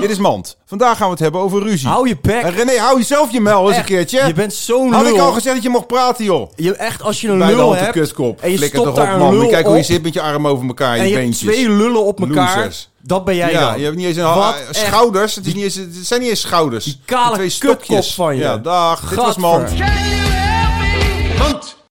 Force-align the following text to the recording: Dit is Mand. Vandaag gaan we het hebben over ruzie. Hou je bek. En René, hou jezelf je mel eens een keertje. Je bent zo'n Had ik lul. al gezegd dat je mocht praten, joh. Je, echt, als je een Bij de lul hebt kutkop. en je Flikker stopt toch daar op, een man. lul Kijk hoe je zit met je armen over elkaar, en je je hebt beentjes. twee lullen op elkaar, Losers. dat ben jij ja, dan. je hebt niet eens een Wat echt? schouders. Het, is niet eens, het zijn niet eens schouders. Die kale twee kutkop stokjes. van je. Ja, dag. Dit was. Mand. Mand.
Dit 0.00 0.10
is 0.10 0.18
Mand. 0.18 0.56
Vandaag 0.66 0.96
gaan 0.96 1.06
we 1.06 1.12
het 1.12 1.20
hebben 1.22 1.40
over 1.40 1.62
ruzie. 1.62 1.88
Hou 1.88 2.08
je 2.08 2.16
bek. 2.22 2.42
En 2.42 2.54
René, 2.54 2.76
hou 2.78 2.98
jezelf 2.98 3.32
je 3.32 3.40
mel 3.40 3.68
eens 3.68 3.76
een 3.76 3.84
keertje. 3.84 4.26
Je 4.26 4.32
bent 4.32 4.52
zo'n 4.54 4.92
Had 4.92 5.06
ik 5.06 5.12
lul. 5.12 5.20
al 5.24 5.32
gezegd 5.32 5.54
dat 5.54 5.64
je 5.64 5.68
mocht 5.70 5.86
praten, 5.86 6.24
joh. 6.24 6.50
Je, 6.56 6.74
echt, 6.74 7.02
als 7.02 7.20
je 7.20 7.28
een 7.28 7.38
Bij 7.38 7.48
de 7.48 7.56
lul 7.56 7.74
hebt 7.74 7.92
kutkop. 7.92 8.40
en 8.40 8.50
je 8.50 8.56
Flikker 8.58 8.80
stopt 8.80 8.96
toch 8.96 9.04
daar 9.04 9.14
op, 9.14 9.20
een 9.20 9.26
man. 9.26 9.38
lul 9.38 9.48
Kijk 9.48 9.66
hoe 9.66 9.76
je 9.76 9.82
zit 9.82 10.02
met 10.02 10.14
je 10.14 10.20
armen 10.20 10.50
over 10.50 10.66
elkaar, 10.66 10.96
en 10.96 11.02
je 11.02 11.08
je 11.08 11.14
hebt 11.14 11.22
beentjes. 11.24 11.52
twee 11.52 11.68
lullen 11.70 12.04
op 12.04 12.20
elkaar, 12.20 12.56
Losers. 12.56 12.88
dat 13.00 13.24
ben 13.24 13.36
jij 13.36 13.50
ja, 13.52 13.70
dan. 13.70 13.78
je 13.78 13.84
hebt 13.84 13.96
niet 13.96 14.06
eens 14.06 14.16
een 14.16 14.24
Wat 14.24 14.54
echt? 14.70 14.76
schouders. 14.86 15.34
Het, 15.34 15.46
is 15.46 15.54
niet 15.54 15.64
eens, 15.64 15.74
het 15.74 15.88
zijn 16.02 16.20
niet 16.20 16.30
eens 16.30 16.40
schouders. 16.40 16.84
Die 16.84 17.00
kale 17.04 17.34
twee 17.34 17.48
kutkop 17.58 17.82
stokjes. 17.84 18.14
van 18.14 18.36
je. 18.36 18.42
Ja, 18.42 18.56
dag. 18.56 19.08
Dit 19.08 19.18
was. 19.18 19.36
Mand. 19.36 19.70
Mand. 21.38 21.76